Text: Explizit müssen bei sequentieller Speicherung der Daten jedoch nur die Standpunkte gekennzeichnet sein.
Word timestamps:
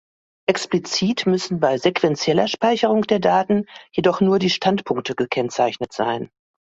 Explizit 0.49 1.27
müssen 1.27 1.59
bei 1.59 1.77
sequentieller 1.77 2.47
Speicherung 2.47 3.03
der 3.03 3.19
Daten 3.19 3.65
jedoch 3.91 4.19
nur 4.19 4.39
die 4.39 4.49
Standpunkte 4.49 5.13
gekennzeichnet 5.13 5.93
sein. 5.93 6.31